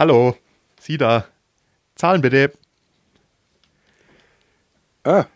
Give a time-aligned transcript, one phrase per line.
[0.00, 0.34] Hallo,
[0.80, 1.26] Sie da.
[1.94, 2.52] Zahlen bitte.
[5.04, 5.26] Ah,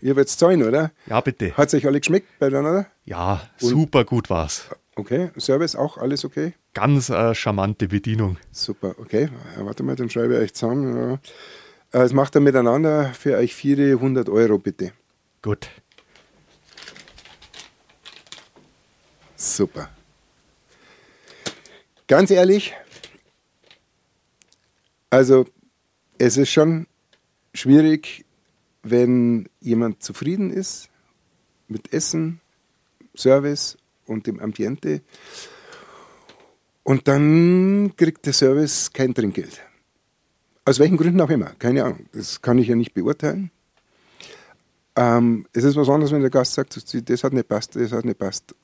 [0.00, 0.92] ihr werdet zahlen, oder?
[1.06, 1.56] Ja, bitte.
[1.56, 2.86] Hat es euch alle geschmeckt beieinander?
[3.04, 4.68] Ja, super gut war's.
[4.94, 6.54] Okay, Service auch, alles okay?
[6.72, 8.36] Ganz äh, charmante Bedienung.
[8.52, 9.28] Super, okay.
[9.58, 10.96] Warte mal, dann schreibe ich euch zusammen.
[11.92, 12.00] Ja.
[12.00, 14.92] Äh, Es macht dann miteinander für euch 400 Euro, bitte.
[15.42, 15.68] Gut.
[19.34, 19.90] Super.
[22.06, 22.72] Ganz ehrlich,
[25.10, 25.46] also
[26.18, 26.86] es ist schon
[27.54, 28.24] schwierig,
[28.82, 30.88] wenn jemand zufrieden ist
[31.68, 32.40] mit Essen,
[33.14, 35.02] Service und dem Ambiente
[36.82, 39.60] und dann kriegt der Service kein Trinkgeld.
[40.64, 42.06] Aus welchen Gründen auch immer, keine Ahnung.
[42.12, 43.50] Das kann ich ja nicht beurteilen.
[44.94, 46.76] Ähm, es ist was anderes, wenn der Gast sagt,
[47.10, 48.54] das hat nicht passt, das hat nicht passt.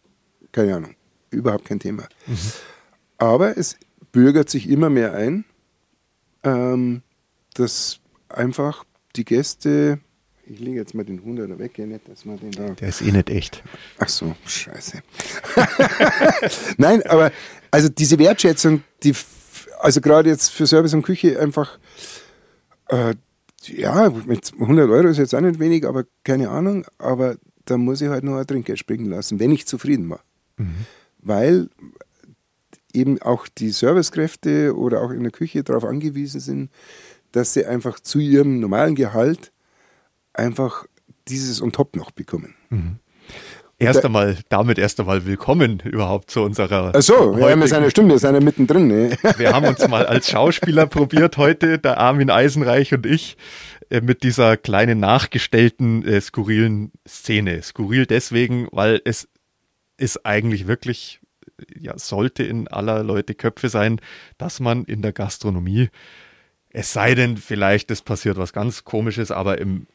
[0.53, 0.95] Keine Ahnung.
[1.31, 2.09] Überhaupt kein Thema.
[3.19, 3.77] Aber es
[4.13, 5.45] bürgert sich immer mehr ein,
[6.45, 7.03] ähm,
[7.55, 8.85] dass einfach
[9.17, 10.01] die Gäste,
[10.47, 12.71] ich lege jetzt mal den 100er weg, ja nicht, dass man den da.
[12.71, 13.63] Der ist eh nicht echt.
[13.99, 15.03] Ach so, scheiße.
[16.77, 17.31] Nein, aber
[17.71, 19.15] also diese Wertschätzung, die,
[19.81, 21.79] also gerade jetzt für Service und Küche einfach,
[22.89, 23.15] äh,
[23.65, 28.01] ja, mit 100 Euro ist jetzt auch nicht wenig, aber keine Ahnung, aber da muss
[28.01, 30.25] ich halt noch ein Trinkgeld springen lassen, wenn ich zufrieden war.
[31.19, 31.69] Weil
[32.95, 36.71] eben auch die Servicekräfte oder auch in der Küche darauf angewiesen sind,
[37.33, 39.53] dass sie einfach zu ihrem normalen Gehalt
[40.35, 40.87] einfach
[41.29, 42.55] dieses on top noch bekommen.
[43.79, 46.93] Erst einmal, damit erst einmal willkommen überhaupt zu unserer.
[46.95, 48.87] Ach so, wir sind ja stimmt, wir sind ja mittendrin.
[48.87, 49.17] Ne?
[49.37, 53.37] Wir haben uns mal als Schauspieler probiert heute, der Armin Eisenreich und ich,
[53.91, 57.61] äh, mit dieser kleinen nachgestellten, äh, skurrilen Szene.
[57.63, 59.29] Skurril deswegen, weil es
[59.97, 61.21] ist eigentlich wirklich,
[61.79, 64.01] ja, sollte in aller Leute Köpfe sein,
[64.39, 65.89] dass man in der Gastronomie,
[66.71, 69.87] es sei denn, vielleicht es passiert was ganz Komisches, aber im,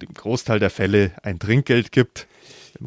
[0.00, 2.26] im Großteil der Fälle ein Trinkgeld gibt.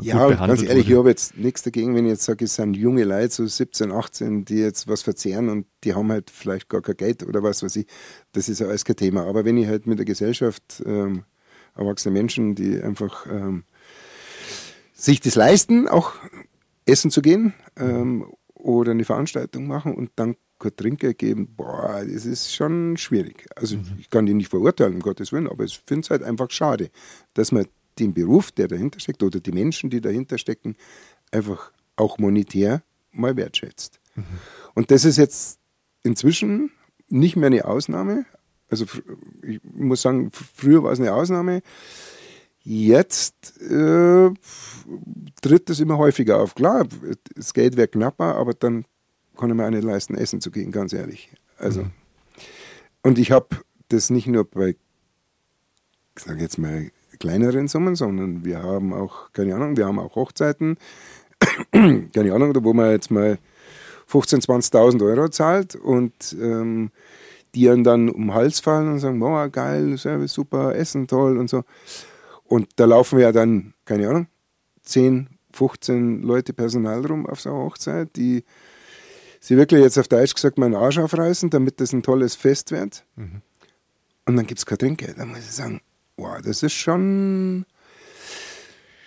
[0.01, 0.99] Ja, ganz ehrlich, ich wurde.
[0.99, 4.45] habe jetzt nichts dagegen, wenn ich jetzt sage, es sind junge Leute, so 17, 18,
[4.45, 7.77] die jetzt was verzehren und die haben halt vielleicht gar kein Geld oder was weiß
[7.77, 7.87] ich.
[8.33, 9.25] Das ist ja alles kein Thema.
[9.25, 11.23] Aber wenn ich halt mit der Gesellschaft, ähm,
[11.75, 13.63] erwachsene Menschen, die einfach ähm,
[14.93, 16.13] sich das leisten, auch
[16.87, 22.25] essen zu gehen ähm, oder eine Veranstaltung machen und dann kein Trinkgeld geben, boah, das
[22.25, 23.45] ist schon schwierig.
[23.55, 26.49] Also ich kann die nicht verurteilen, um Gottes Willen, aber ich finde es halt einfach
[26.49, 26.89] schade,
[27.35, 27.67] dass man
[27.99, 30.75] den Beruf, der dahinter steckt, oder die Menschen, die dahinter stecken,
[31.31, 33.99] einfach auch monetär mal wertschätzt.
[34.73, 35.59] Und das ist jetzt
[36.03, 36.71] inzwischen
[37.07, 38.25] nicht mehr eine Ausnahme.
[38.69, 38.85] Also
[39.43, 41.61] ich muss sagen, früher war es eine Ausnahme.
[42.69, 44.29] Jetzt äh,
[45.41, 46.53] tritt das immer häufiger auf.
[46.53, 46.85] Klar,
[47.33, 48.83] das Geld wäre knapper, aber dann
[49.37, 51.31] kann ich mir auch nicht leisten, essen zu gehen, ganz ehrlich.
[51.57, 51.85] Also,
[53.03, 53.47] und ich habe
[53.87, 54.75] das nicht nur bei,
[56.17, 60.15] ich sage jetzt mal, kleineren Summen, sondern wir haben auch, keine Ahnung, wir haben auch
[60.15, 60.75] Hochzeiten,
[61.71, 63.39] keine Ahnung, wo man jetzt mal
[64.11, 66.91] 15.000, 20.000 Euro zahlt und ähm,
[67.55, 71.49] die dann um den Hals fallen und sagen, wow, geil, Service super, Essen toll und
[71.49, 71.63] so.
[72.47, 74.27] Und da laufen ja dann, keine Ahnung,
[74.83, 78.43] 10, 15 Leute Personal rum auf so einer Hochzeit, die
[79.39, 83.05] sie wirklich jetzt auf Deutsch gesagt meinen Arsch aufreißen, damit das ein tolles Fest wird.
[84.25, 85.17] Und dann gibt es kein Trinkgeld.
[85.17, 85.81] Da muss ich sagen,
[86.17, 87.65] wow, das ist schon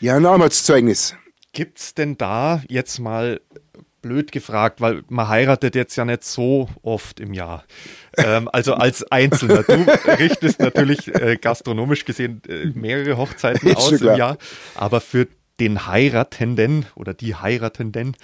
[0.00, 1.14] ja ein Armutszeugnis.
[1.52, 3.40] Gibt's denn da jetzt mal
[4.02, 7.64] blöd gefragt, weil man heiratet jetzt ja nicht so oft im Jahr.
[8.16, 9.62] Ähm, also als Einzelner.
[9.62, 9.74] Du
[10.18, 14.38] richtest natürlich äh, gastronomisch gesehen äh, mehrere Hochzeiten aus im Jahr,
[14.74, 15.28] aber für
[15.60, 18.16] den Heiratenden oder die Heiratenden,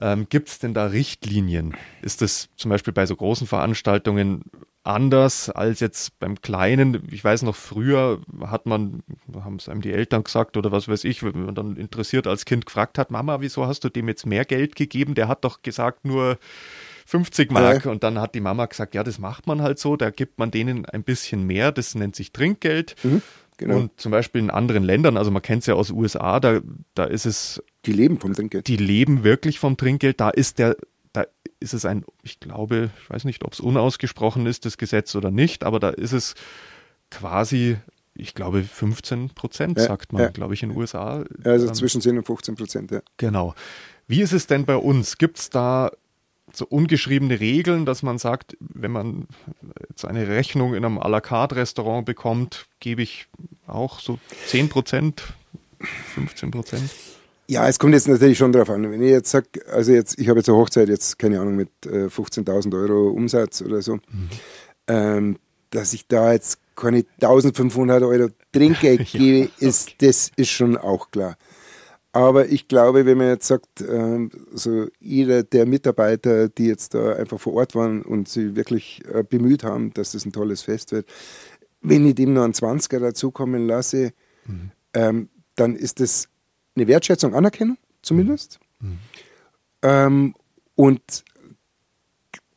[0.00, 1.76] ähm, gibt's denn da Richtlinien?
[2.02, 4.44] Ist das zum Beispiel bei so großen Veranstaltungen
[4.84, 7.08] anders als jetzt beim Kleinen?
[7.10, 9.02] Ich weiß noch, früher hat man,
[9.34, 12.44] haben es einem die Eltern gesagt oder was weiß ich, wenn man dann interessiert als
[12.44, 15.14] Kind gefragt hat, Mama, wieso hast du dem jetzt mehr Geld gegeben?
[15.14, 16.38] Der hat doch gesagt nur
[17.06, 17.84] 50 Mark.
[17.84, 17.90] Ja.
[17.90, 20.50] Und dann hat die Mama gesagt, ja, das macht man halt so, da gibt man
[20.50, 22.96] denen ein bisschen mehr, das nennt sich Trinkgeld.
[23.56, 23.76] genau.
[23.76, 26.60] Und zum Beispiel in anderen Ländern, also man kennt es ja aus USA, da,
[26.94, 28.68] da ist es Die leben vom Trinkgeld.
[28.68, 30.20] die leben wirklich vom Trinkgeld.
[30.20, 30.76] Da ist der,
[31.60, 35.30] ist es ein, ich glaube, ich weiß nicht, ob es unausgesprochen ist, das Gesetz oder
[35.30, 36.34] nicht, aber da ist es
[37.10, 37.76] quasi,
[38.14, 40.28] ich glaube, 15 Prozent, Ja, sagt man, ja.
[40.28, 41.24] glaube ich, in den USA.
[41.44, 43.00] Also Ähm, zwischen 10 und 15 Prozent, ja.
[43.16, 43.54] Genau.
[44.06, 45.18] Wie ist es denn bei uns?
[45.18, 45.90] Gibt es da
[46.52, 49.26] so ungeschriebene Regeln, dass man sagt, wenn man
[49.88, 53.26] jetzt eine Rechnung in einem à la carte Restaurant bekommt, gebe ich
[53.66, 55.22] auch so 10 Prozent,
[56.14, 56.90] 15 Prozent?
[57.46, 58.90] Ja, es kommt jetzt natürlich schon darauf an.
[58.90, 61.68] Wenn ich jetzt sage, also jetzt, ich habe jetzt eine Hochzeit, jetzt keine Ahnung, mit
[61.86, 64.30] äh, 15.000 Euro Umsatz oder so, mhm.
[64.86, 65.38] ähm,
[65.70, 69.66] dass ich da jetzt keine 1500 Euro Trinkgeld gebe, ja, okay.
[69.66, 71.36] ist, das ist schon auch klar.
[72.12, 77.14] Aber ich glaube, wenn man jetzt sagt, äh, so jeder der Mitarbeiter, die jetzt da
[77.14, 80.92] einfach vor Ort waren und sich wirklich äh, bemüht haben, dass das ein tolles Fest
[80.92, 81.08] wird,
[81.82, 84.12] wenn ich dem noch einen 20er dazukommen lasse,
[84.46, 84.70] mhm.
[84.94, 86.28] ähm, dann ist das
[86.76, 88.60] eine Wertschätzung, Anerkennung zumindest.
[88.80, 88.98] Mhm.
[89.82, 90.34] Ähm,
[90.74, 91.24] und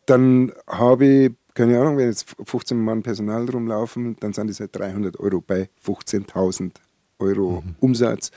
[0.06, 4.76] dann habe ich, keine Ahnung, wenn jetzt 15 Mann Personal rumlaufen, dann sind das halt
[4.76, 6.72] 300 Euro bei 15.000
[7.20, 7.76] Euro mhm.
[7.80, 8.32] Umsatz.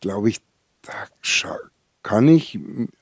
[0.00, 0.40] Glaube ich,
[0.82, 0.92] da
[2.02, 2.58] kann ich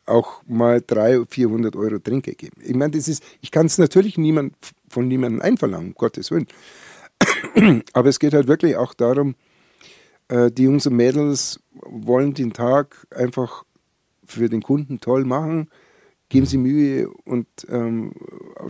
[0.07, 2.61] auch mal 300, 400 Euro Trinke geben.
[2.63, 4.55] Ich meine, das ist, ich kann es natürlich niemand,
[4.89, 6.49] von niemandem einverlangen, um Gottes Willen.
[7.93, 9.35] Aber es geht halt wirklich auch darum,
[10.29, 13.65] äh, die Jungs und Mädels wollen den Tag einfach
[14.25, 15.69] für den Kunden toll machen,
[16.29, 18.13] geben sie Mühe und ähm,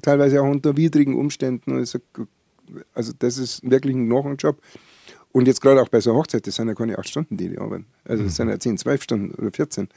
[0.02, 1.72] teilweise auch unter widrigen Umständen.
[1.72, 1.98] Also,
[2.94, 4.60] also das ist wirklich noch ein Job.
[5.32, 7.48] Und jetzt gerade auch bei so einer Hochzeit, das sind ja keine acht Stunden, die
[7.48, 7.86] die arbeiten.
[8.04, 9.88] Also das sind ja zehn, zwölf Stunden oder 14.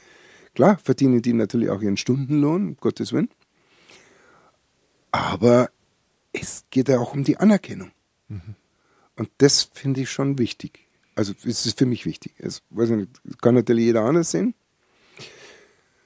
[0.54, 3.30] Klar verdienen die natürlich auch ihren Stundenlohn, um Gottes Willen.
[5.10, 5.70] Aber
[6.32, 7.92] es geht ja auch um die Anerkennung.
[8.28, 8.56] Mhm.
[9.16, 10.81] Und das finde ich schon wichtig.
[11.14, 12.32] Also es ist für mich wichtig.
[12.38, 13.10] Es nicht,
[13.40, 14.54] kann natürlich jeder anders sehen.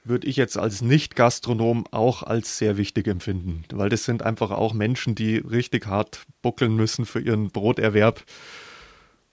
[0.05, 4.73] Würde ich jetzt als Nicht-Gastronom auch als sehr wichtig empfinden, weil das sind einfach auch
[4.73, 8.23] Menschen, die richtig hart buckeln müssen für ihren Broterwerb.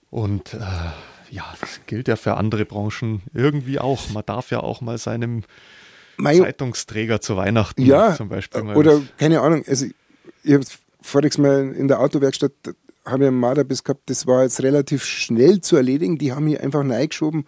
[0.09, 0.59] Und äh,
[1.29, 4.09] ja, das gilt ja für andere Branchen irgendwie auch.
[4.09, 5.43] Man darf ja auch mal seinem
[6.17, 8.75] Mai Zeitungsträger zu Weihnachten ja, zum Beispiel mal.
[8.75, 9.87] Oder keine Ahnung, also
[10.43, 10.65] ich habe
[11.01, 12.51] voriges Mal in der Autowerkstatt
[13.05, 16.17] habe ich einen Marderbiss gehabt, das war jetzt relativ schnell zu erledigen.
[16.17, 17.45] Die haben hier einfach reingeschoben.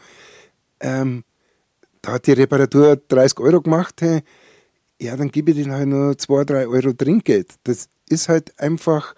[0.80, 1.24] Ähm,
[2.02, 4.02] da hat die Reparatur 30 Euro gemacht.
[4.02, 4.22] Hey.
[5.00, 7.56] Ja, dann gebe ich denen halt nur 2, 3 Euro Trinkgeld.
[7.64, 9.16] Das ist halt einfach,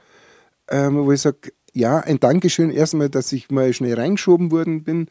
[0.70, 5.10] ähm, wo ich sage, ja, ein Dankeschön erstmal, dass ich mal schnell reingeschoben worden bin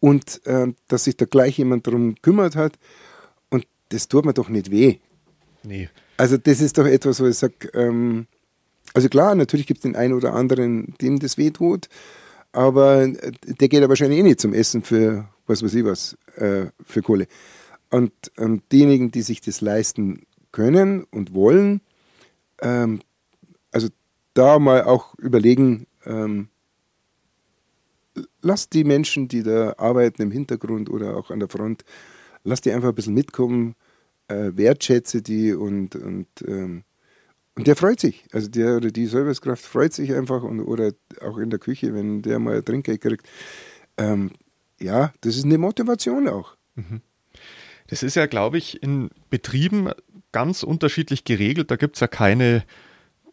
[0.00, 2.78] und äh, dass sich da gleich jemand darum gekümmert hat.
[3.50, 4.98] Und das tut mir doch nicht weh.
[5.62, 5.88] Nee.
[6.16, 8.26] Also das ist doch etwas, wo ich sage, ähm,
[8.94, 11.88] also klar, natürlich gibt es den einen oder anderen, dem das wehtut,
[12.52, 16.16] aber äh, der geht ja wahrscheinlich eh nicht zum Essen für was weiß ich was,
[16.36, 17.26] äh, für Kohle.
[17.90, 21.80] Und ähm, diejenigen, die sich das leisten können und wollen,
[22.62, 23.00] ähm,
[23.72, 23.88] also
[24.32, 26.48] da mal auch überlegen, ähm,
[28.42, 31.84] lasst die Menschen, die da arbeiten im Hintergrund oder auch an der Front,
[32.44, 33.74] lasst die einfach ein bisschen mitkommen,
[34.28, 36.84] äh, wertschätze die und, und ähm,
[37.56, 38.24] und der freut sich.
[38.32, 42.22] Also der oder die Servicekraft freut sich einfach und, oder auch in der Küche, wenn
[42.22, 43.28] der mal Trinkgeld kriegt.
[43.96, 44.30] Ähm,
[44.80, 46.56] ja, das ist eine Motivation auch.
[46.74, 47.02] Mhm.
[47.88, 49.90] Das ist ja, glaube ich, in Betrieben
[50.32, 51.70] ganz unterschiedlich geregelt.
[51.70, 52.64] Da gibt es ja keine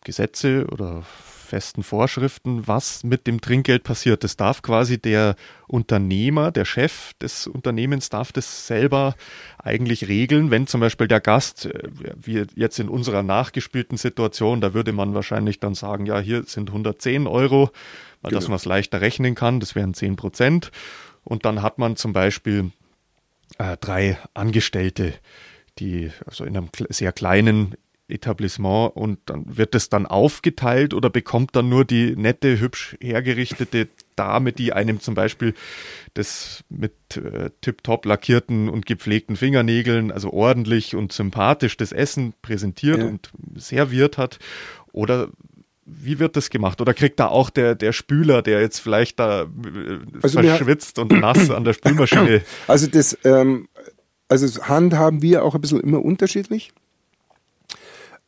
[0.04, 1.06] Gesetze oder
[1.48, 4.24] festen Vorschriften, was mit dem Trinkgeld passiert.
[4.24, 5.36] Das darf quasi der
[5.68, 9.16] Unternehmer, der Chef des Unternehmens darf das selber
[9.58, 10.52] eigentlich regeln.
[10.52, 15.14] Wenn zum Beispiel der Gast, äh, wie jetzt in unserer nachgespielten Situation, da würde man
[15.14, 17.72] wahrscheinlich dann sagen, ja, hier sind 110 Euro,
[18.22, 18.40] weil genau.
[18.40, 20.72] dass man es leichter rechnen kann, das wären 10 Prozent.
[21.24, 22.72] Und dann hat man zum Beispiel
[23.58, 25.14] äh, drei Angestellte,
[25.80, 27.76] die also in einem sehr kleinen
[28.10, 33.90] Etablissement und dann wird es dann aufgeteilt oder bekommt dann nur die nette, hübsch hergerichtete
[34.16, 35.54] Dame, die einem zum Beispiel
[36.14, 43.00] das mit äh, tiptop lackierten und gepflegten Fingernägeln, also ordentlich und sympathisch das Essen präsentiert
[43.00, 43.06] ja.
[43.06, 44.40] und serviert hat?
[44.94, 45.30] Oder
[45.86, 46.82] wie wird das gemacht?
[46.82, 51.12] Oder kriegt da auch der, der Spüler, der jetzt vielleicht da äh, also verschwitzt und
[51.12, 52.42] nass an der Spülmaschine?
[52.68, 53.68] Also das, ähm,
[54.28, 56.74] also handhaben wir auch ein bisschen immer unterschiedlich.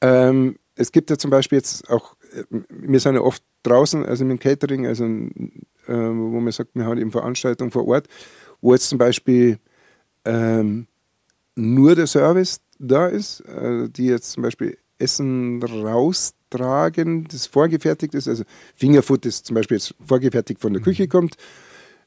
[0.02, 4.24] Ähm, es gibt ja zum Beispiel jetzt auch, äh, wir sind ja oft draußen, also
[4.26, 5.30] mit dem Catering, also äh,
[5.88, 8.08] wo man sagt, wir haben eben Veranstaltungen vor Ort,
[8.62, 9.60] wo jetzt zum Beispiel
[10.26, 10.88] ähm,
[11.56, 18.28] nur der Service da ist, äh, die jetzt zum Beispiel Essen raustragen, das vorgefertigt ist,
[18.28, 18.44] also
[18.76, 21.10] Fingerfood ist zum Beispiel jetzt vorgefertigt von der Küche mhm.
[21.10, 21.36] kommt,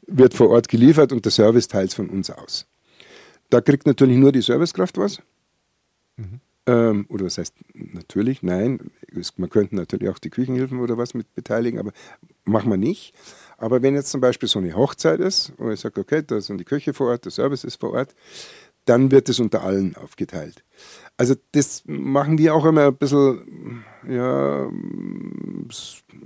[0.06, 2.66] wird vor Ort geliefert und der Service teilt es von uns aus.
[3.50, 5.20] Da kriegt natürlich nur die Servicekraft was.
[6.16, 6.40] Mhm.
[6.66, 8.42] Ähm, oder was heißt natürlich?
[8.42, 11.92] Nein, es, man könnte natürlich auch die Küchenhilfen oder was mit beteiligen, aber
[12.45, 13.14] machen wir nicht.
[13.59, 16.59] Aber wenn jetzt zum Beispiel so eine Hochzeit ist, wo ich sage, okay, da sind
[16.59, 18.14] die Köche vor Ort, der Service ist vor Ort,
[18.85, 20.64] dann wird es unter allen aufgeteilt.
[21.16, 24.69] Also das machen wir auch immer ein bisschen, ja,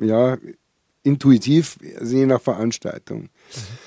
[0.01, 0.39] ja
[1.03, 3.23] intuitiv, je nach Veranstaltung.
[3.23, 3.87] Mhm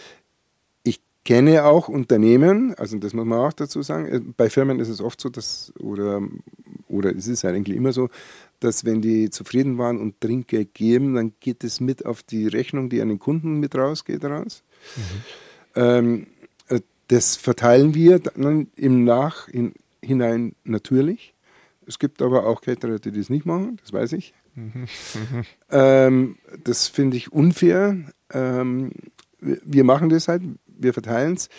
[1.29, 5.00] kenne auch Unternehmen, also das muss man auch dazu sagen, äh, bei Firmen ist es
[5.00, 6.24] oft so, dass, oder,
[6.88, 8.09] oder es ist eigentlich immer so,
[8.59, 12.89] dass wenn die zufrieden waren und Trinkgeld geben, dann geht es mit auf die Rechnung,
[12.89, 14.63] die an den Kunden mit rausgeht, raus.
[14.95, 15.01] Mhm.
[15.75, 16.27] Ähm,
[16.67, 21.36] äh, das verteilen wir dann im Nachhinein natürlich.
[21.86, 24.33] Es gibt aber auch Caterer, die das nicht machen, das weiß ich.
[24.55, 24.88] Mhm.
[25.69, 27.98] Ähm, das finde ich unfair.
[28.31, 28.93] Ähm,
[29.39, 30.41] wir machen das halt,
[30.79, 31.50] wir verteilen es.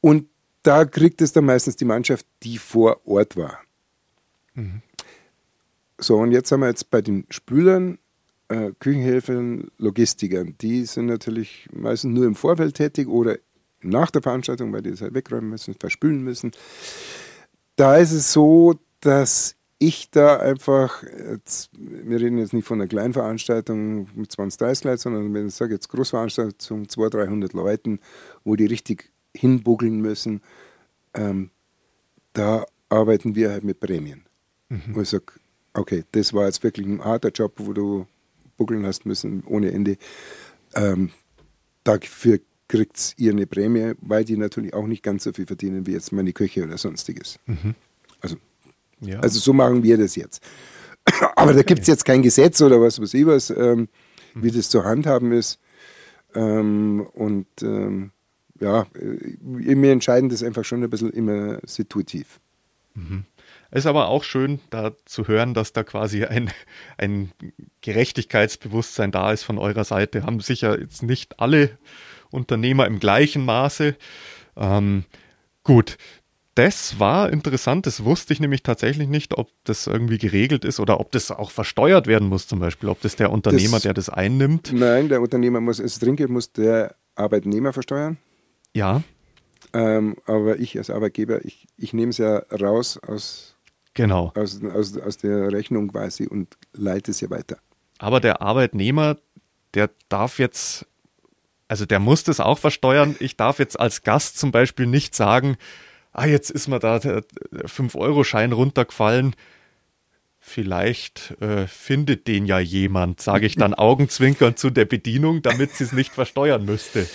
[0.00, 0.28] Und
[0.62, 3.58] da kriegt es dann meistens die Mannschaft, die vor Ort war.
[4.54, 4.82] Mhm.
[5.98, 7.98] So, und jetzt haben wir jetzt bei den Spülern,
[8.48, 10.54] äh, Küchenhelfern, Logistikern.
[10.60, 13.38] Die sind natürlich meistens nur im Vorfeld tätig oder
[13.80, 16.52] nach der Veranstaltung, weil die es halt wegräumen müssen, verspülen müssen.
[17.76, 22.88] Da ist es so, dass ich da einfach, jetzt, wir reden jetzt nicht von einer
[22.88, 28.00] kleinen Veranstaltung mit 20, 30 Leuten, sondern wenn ich sage jetzt Großveranstaltung, 200, 300 Leuten,
[28.44, 30.42] wo die richtig hinbuggeln müssen,
[31.14, 31.50] ähm,
[32.32, 34.24] da arbeiten wir halt mit Prämien.
[34.68, 34.82] Mhm.
[34.94, 35.26] Wo ich sage,
[35.74, 38.06] okay, das war jetzt wirklich ein harter Job, wo du
[38.56, 39.96] buckeln hast müssen ohne Ende.
[40.74, 41.10] Ähm,
[41.84, 45.92] dafür kriegt ihr eine Prämie, weil die natürlich auch nicht ganz so viel verdienen wie
[45.92, 47.38] jetzt meine Köche oder sonstiges.
[47.46, 47.74] Mhm.
[48.20, 48.36] Also,
[49.00, 49.20] ja.
[49.20, 50.42] also so machen wir das jetzt.
[51.36, 53.88] Aber da gibt es jetzt kein Gesetz oder was weiß ich was, ähm,
[54.34, 54.42] mhm.
[54.42, 55.58] wie das zu handhaben ist.
[56.34, 58.12] Ähm, und ähm,
[58.60, 62.40] ja, äh, mir entscheiden das einfach schon ein bisschen immer situativ.
[62.94, 63.24] Mhm.
[63.70, 66.50] Ist aber auch schön, da zu hören, dass da quasi ein,
[66.96, 67.32] ein
[67.82, 70.22] Gerechtigkeitsbewusstsein da ist von eurer Seite.
[70.22, 71.76] Haben sicher jetzt nicht alle
[72.30, 73.94] Unternehmer im gleichen Maße.
[74.56, 75.04] Ähm,
[75.64, 75.98] gut,
[76.58, 77.86] das war interessant.
[77.86, 81.52] Das wusste ich nämlich tatsächlich nicht, ob das irgendwie geregelt ist oder ob das auch
[81.52, 82.88] versteuert werden muss, zum Beispiel.
[82.88, 84.72] Ob das der Unternehmer, das, der das einnimmt.
[84.72, 88.18] Nein, der Unternehmer muss, es Trinkgeld muss der Arbeitnehmer versteuern.
[88.74, 89.02] Ja.
[89.72, 93.54] Ähm, aber ich als Arbeitgeber, ich, ich nehme es ja raus aus
[93.94, 94.32] Genau.
[94.36, 97.58] Aus, aus, aus der Rechnung quasi und leite es ja weiter.
[97.98, 99.16] Aber der Arbeitnehmer,
[99.74, 100.86] der darf jetzt,
[101.66, 103.16] also der muss das auch versteuern.
[103.18, 105.56] Ich darf jetzt als Gast zum Beispiel nicht sagen,
[106.12, 107.22] ah, jetzt ist mir da der
[107.52, 109.34] 5-Euro-Schein runtergefallen.
[110.40, 115.84] Vielleicht äh, findet den ja jemand, sage ich dann augenzwinkernd zu der Bedienung, damit sie
[115.84, 117.06] es nicht versteuern müsste.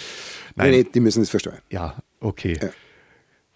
[0.55, 1.61] Nein, nee, nee, die müssen es versteuern.
[1.69, 2.57] Ja, okay.
[2.61, 2.69] Ja.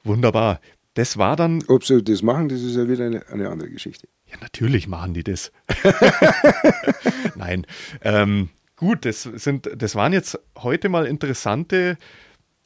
[0.03, 0.61] Wunderbar.
[0.93, 1.63] Das war dann.
[1.67, 4.07] Ob sie das machen, das ist ja wieder eine, eine andere Geschichte.
[4.25, 5.51] Ja, natürlich machen die das.
[7.35, 7.67] Nein.
[8.01, 11.97] Ähm, gut, das, sind, das waren jetzt heute mal interessante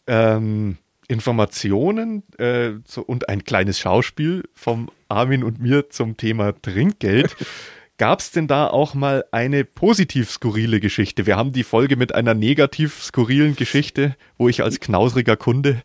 [0.07, 0.77] ähm,
[1.11, 7.35] Informationen äh, so, und ein kleines Schauspiel vom Armin und mir zum Thema Trinkgeld.
[7.97, 11.27] Gab es denn da auch mal eine positiv skurrile Geschichte?
[11.27, 15.83] Wir haben die Folge mit einer negativ skurrilen Geschichte, wo ich als knausriger Kunde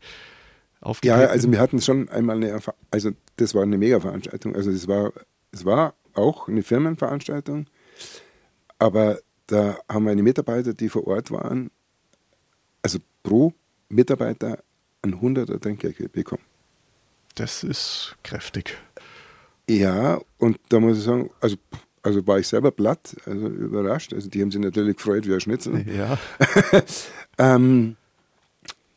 [0.80, 1.21] aufgetreten?
[1.21, 2.59] Ja, also wir hatten schon einmal eine,
[2.90, 4.54] also das war eine Mega-Veranstaltung.
[4.54, 5.12] Also es war,
[5.50, 7.66] es war auch eine Firmenveranstaltung,
[8.78, 9.18] aber
[9.49, 11.71] da haben meine Mitarbeiter, die vor Ort waren,
[12.80, 13.52] also pro
[13.88, 14.61] Mitarbeiter
[15.06, 16.42] ein 100er Trinkgeld bekommen.
[17.34, 18.76] Das ist kräftig.
[19.68, 21.56] Ja, und da muss ich sagen, also,
[22.02, 24.14] also war ich selber platt, also überrascht.
[24.14, 25.84] Also die haben sich natürlich gefreut wie ein Schnitzel.
[25.88, 26.18] Ja.
[27.38, 27.96] ähm,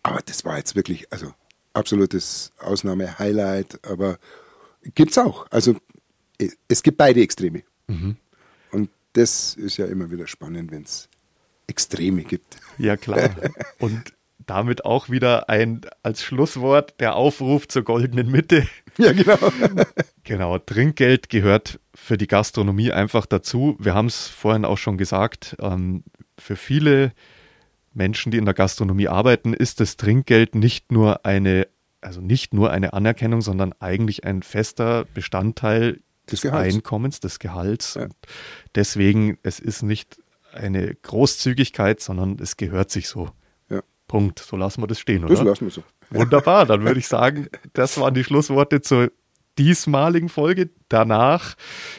[0.03, 1.33] aber das war jetzt wirklich, also
[1.73, 4.19] absolutes Ausnahme-Highlight, aber
[4.95, 5.47] gibt es auch.
[5.49, 5.75] Also
[6.67, 7.63] es gibt beide Extreme.
[7.87, 8.15] Mhm.
[8.71, 11.09] Und das ist ja immer wieder spannend, wenn es
[11.67, 12.57] Extreme gibt.
[12.77, 13.31] Ja, klar.
[13.79, 14.13] Und
[14.49, 18.67] damit auch wieder ein als Schlusswort der Aufruf zur goldenen Mitte.
[18.97, 19.37] Ja, genau.
[20.25, 23.77] genau, Trinkgeld gehört für die Gastronomie einfach dazu.
[23.79, 26.03] Wir haben es vorhin auch schon gesagt, ähm,
[26.37, 27.13] für viele
[27.93, 31.69] Menschen, die in der Gastronomie arbeiten, ist das Trinkgeld nicht nur eine,
[32.01, 37.93] also nicht nur eine Anerkennung, sondern eigentlich ein fester Bestandteil des, des Einkommens, des Gehalts.
[37.93, 38.07] Ja.
[38.75, 40.17] deswegen, es ist nicht
[40.51, 43.31] eine Großzügigkeit, sondern es gehört sich so.
[44.09, 44.39] Punkt.
[44.39, 45.35] So lassen wir das stehen, oder?
[45.35, 45.83] Das lassen wir so.
[46.09, 49.09] Wunderbar, dann würde ich sagen, das waren die Schlussworte zur
[49.57, 50.69] diesmaligen Folge.
[50.89, 51.55] Danach,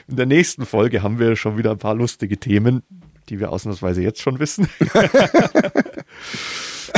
[0.09, 2.83] in der nächsten Folge, haben wir schon wieder ein paar lustige Themen,
[3.31, 4.69] die wir ausnahmsweise jetzt schon wissen.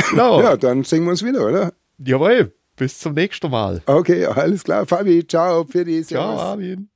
[0.09, 0.41] genau.
[0.41, 1.73] Ja, dann sehen wir uns wieder, oder?
[1.99, 3.81] Jawohl, bis zum nächsten Mal.
[3.85, 4.85] Okay, alles klar.
[4.85, 6.89] Fabi, ciao, für die Ciao, Armin.